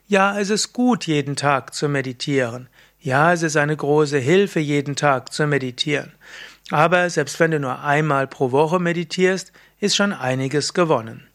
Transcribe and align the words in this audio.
Ja, 0.07 0.37
es 0.37 0.49
ist 0.49 0.73
gut, 0.73 1.07
jeden 1.07 1.37
Tag 1.37 1.73
zu 1.73 1.87
meditieren. 1.87 2.67
Ja, 2.99 3.31
es 3.31 3.41
ist 3.41 3.55
eine 3.55 3.77
große 3.77 4.17
Hilfe, 4.17 4.59
jeden 4.59 4.97
Tag 4.97 5.31
zu 5.31 5.47
meditieren. 5.47 6.11
Aber 6.71 7.09
selbst 7.09 7.39
wenn 7.39 7.51
du 7.51 7.59
nur 7.59 7.83
einmal 7.83 8.27
pro 8.27 8.51
Woche 8.51 8.79
meditierst, 8.79 9.51
ist 9.79 9.95
schon 9.95 10.13
einiges 10.13 10.73
gewonnen. 10.73 11.27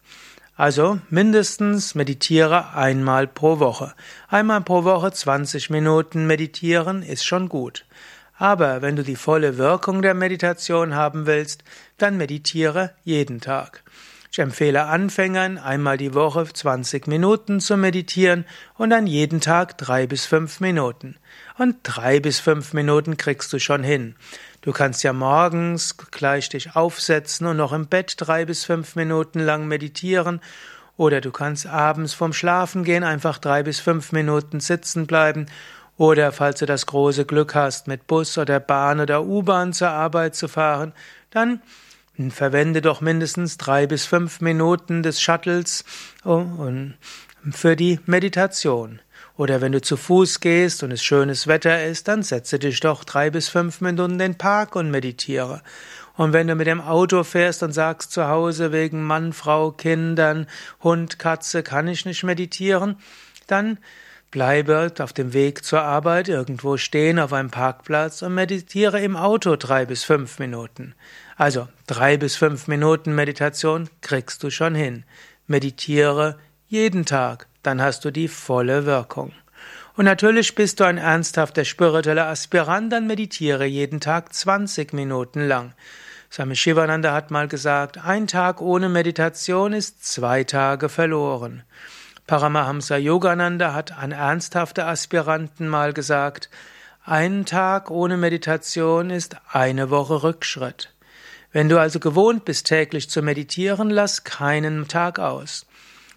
Also 0.57 0.99
mindestens 1.09 1.95
meditiere 1.95 2.75
einmal 2.75 3.27
pro 3.27 3.61
Woche. 3.61 3.95
Einmal 4.29 4.61
pro 4.61 4.85
Woche 4.85 5.13
20 5.13 5.71
Minuten 5.71 6.27
meditieren 6.27 7.03
ist 7.03 7.25
schon 7.25 7.49
gut. 7.49 7.87
Aber 8.37 8.83
wenn 8.83 8.97
du 8.97 9.03
die 9.03 9.17
volle 9.17 9.57
Wirkung 9.57 10.03
der 10.03 10.15
Meditation 10.15 10.95
haben 10.95 11.27
willst, 11.27 11.63
dann 11.97 12.17
meditiere 12.17 12.93
jeden 13.05 13.41
Tag. 13.41 13.83
Ich 14.33 14.39
empfehle 14.39 14.85
Anfängern, 14.85 15.59
einmal 15.59 15.97
die 15.97 16.15
Woche 16.15 16.47
20 16.47 17.09
Minuten 17.09 17.59
zu 17.59 17.77
meditieren 17.77 18.45
und 18.79 18.91
dann 18.91 19.09
jeden 19.09 19.41
Tag 19.41 19.77
drei 19.77 20.07
bis 20.07 20.25
fünf 20.25 20.61
Minuten. 20.61 21.17
Und 21.59 21.79
drei 21.83 22.21
bis 22.21 22.39
fünf 22.39 22.73
Minuten 22.73 23.17
kriegst 23.17 23.53
du 23.53 23.59
schon 23.59 23.83
hin. 23.83 24.15
Du 24.61 24.71
kannst 24.71 25.03
ja 25.03 25.13
morgens 25.13 25.97
gleich 26.13 26.49
dich 26.49 26.77
aufsetzen 26.77 27.49
und 27.49 27.57
noch 27.57 27.73
im 27.73 27.89
Bett 27.89 28.15
drei 28.19 28.45
bis 28.45 28.65
fünf 28.65 28.95
Minuten 28.95 29.41
lang 29.41 29.67
meditieren. 29.67 30.41
Oder 30.97 31.21
du 31.21 31.33
kannst 31.33 31.67
abends 31.67 32.15
vorm 32.15 32.33
Schlafen 32.33 32.85
gehen 32.85 33.03
einfach 33.03 33.39
drei 33.39 33.65
bis 33.65 33.81
fünf 33.81 34.13
Minuten 34.13 34.61
sitzen 34.61 35.09
bleiben. 35.09 35.47
Oder 35.97 36.31
falls 36.31 36.61
du 36.61 36.67
das 36.67 36.87
große 36.87 37.25
Glück 37.25 37.57
hast, 37.57 37.89
mit 37.89 38.07
Bus 38.07 38.39
oder 38.39 38.61
Bahn 38.61 39.01
oder 39.01 39.25
U-Bahn 39.25 39.73
zur 39.73 39.91
Arbeit 39.91 40.37
zu 40.37 40.47
fahren, 40.47 40.93
dann 41.31 41.61
Verwende 42.31 42.83
doch 42.83 43.01
mindestens 43.01 43.57
drei 43.57 43.87
bis 43.87 44.05
fünf 44.05 44.41
Minuten 44.41 45.03
des 45.03 45.21
Shuttles 45.21 45.85
oh, 46.25 46.45
für 47.51 47.77
die 47.77 47.99
Meditation. 48.07 49.01
Oder 49.37 49.63
wenn 49.63 49.73
du 49.73 49.81
zu 49.81 49.97
Fuß 49.97 50.41
gehst 50.41 50.83
und 50.83 50.91
es 50.91 51.03
schönes 51.03 51.47
Wetter 51.47 51.87
ist, 51.87 52.09
dann 52.09 52.23
setze 52.23 52.59
dich 52.59 52.81
doch 52.81 53.05
drei 53.05 53.31
bis 53.31 53.49
fünf 53.49 53.81
Minuten 53.81 54.13
in 54.13 54.19
den 54.19 54.35
Park 54.35 54.77
und 54.77 54.91
meditiere. 54.91 55.63
Und 56.15 56.35
wenn 56.35 56.47
du 56.47 56.55
mit 56.55 56.67
dem 56.67 56.83
Auto 56.83 57.25
fährst 57.25 57.63
und 57.63 57.73
sagst 57.73 58.13
zu 58.13 58.29
Hause 58.29 58.73
wegen 58.73 59.03
Mann, 59.03 59.33
Frau, 59.33 59.71
Kindern, 59.71 60.47
Hund, 60.83 61.19
Katze 61.19 61.63
kann 61.63 61.89
ich 61.89 62.05
nicht 62.05 62.23
meditieren, 62.23 62.97
dann 63.47 63.79
Bleibe 64.31 64.93
auf 65.01 65.13
dem 65.13 65.33
Weg 65.33 65.65
zur 65.65 65.83
Arbeit 65.83 66.29
irgendwo 66.29 66.77
stehen 66.77 67.19
auf 67.19 67.33
einem 67.33 67.51
Parkplatz 67.51 68.23
und 68.23 68.35
meditiere 68.35 69.01
im 69.01 69.17
Auto 69.17 69.57
drei 69.57 69.87
bis 69.87 70.05
fünf 70.05 70.39
Minuten. 70.39 70.95
Also 71.37 71.67
drei 71.89 72.17
bis 72.17 72.37
fünf 72.37 72.69
Minuten 72.69 73.15
Meditation 73.15 73.91
kriegst 74.03 74.43
du 74.45 74.51
schon 74.51 74.77
hin. 74.77 75.05
Meditiere 75.49 76.39
jeden 76.69 77.07
Tag, 77.07 77.49
dann 77.65 77.83
hast 77.83 78.05
du 78.05 78.13
die 78.13 78.29
volle 78.29 78.87
Wirkung. 78.87 79.33
Und 79.97 80.05
natürlich 80.05 80.55
bist 80.55 80.79
du 80.79 80.85
ein 80.85 80.99
ernsthafter 80.99 81.65
spiritueller 81.65 82.29
Aspirant, 82.29 82.93
dann 82.93 83.09
meditiere 83.09 83.65
jeden 83.65 83.99
Tag 83.99 84.33
20 84.33 84.93
Minuten 84.93 85.49
lang. 85.49 85.75
Swami 86.31 86.55
Shivananda 86.55 87.13
hat 87.13 87.33
mal 87.33 87.49
gesagt, 87.49 87.99
ein 87.99 88.29
Tag 88.29 88.61
ohne 88.61 88.89
Meditation 88.89 89.73
ist 89.73 90.05
zwei 90.05 90.45
Tage 90.45 90.89
verloren. 90.89 91.65
Paramahamsa 92.31 92.97
Yogananda 92.97 93.75
hat 93.75 93.91
an 93.91 94.13
ernsthafte 94.13 94.87
Aspiranten 94.87 95.67
mal 95.67 95.93
gesagt, 95.93 96.49
ein 97.05 97.45
Tag 97.45 97.91
ohne 97.91 98.17
Meditation 98.17 99.11
ist 99.11 99.35
eine 99.51 99.91
Woche 99.91 100.23
Rückschritt. 100.23 100.95
Wenn 101.51 101.69
du 101.69 101.81
also 101.81 101.99
gewohnt 101.99 102.45
bist, 102.45 102.69
täglich 102.69 103.11
zu 103.11 103.21
meditieren, 103.21 103.91
lass 103.91 104.23
keinen 104.23 104.87
Tag 104.87 105.19
aus. 105.19 105.67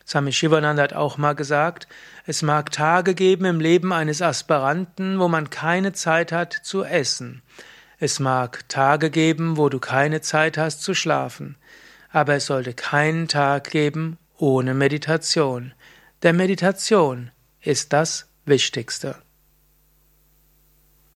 Swami 0.05 0.31
Shivananda 0.31 0.83
hat 0.83 0.93
auch 0.93 1.17
mal 1.17 1.33
gesagt, 1.33 1.87
es 2.27 2.43
mag 2.43 2.71
Tage 2.71 3.15
geben 3.15 3.45
im 3.45 3.59
Leben 3.59 3.91
eines 3.91 4.21
Aspiranten, 4.21 5.17
wo 5.17 5.27
man 5.27 5.49
keine 5.49 5.93
Zeit 5.93 6.31
hat 6.31 6.53
zu 6.53 6.83
essen. 6.83 7.41
Es 7.97 8.19
mag 8.19 8.69
Tage 8.69 9.09
geben, 9.09 9.57
wo 9.57 9.67
du 9.67 9.79
keine 9.79 10.21
Zeit 10.21 10.59
hast 10.59 10.83
zu 10.83 10.93
schlafen. 10.93 11.55
Aber 12.11 12.35
es 12.35 12.45
sollte 12.45 12.75
keinen 12.75 13.27
Tag 13.27 13.71
geben 13.71 14.19
ohne 14.37 14.75
Meditation. 14.75 15.73
Der 16.23 16.31
Meditation 16.31 17.31
ist 17.59 17.91
das 17.91 18.29
Wichtigste. 18.45 19.22